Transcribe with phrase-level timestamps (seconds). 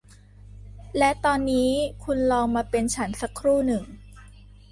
[0.97, 1.69] และตอนนี้
[2.03, 3.83] คุณลองมาเป็นฉันสักครู่หนึ่ง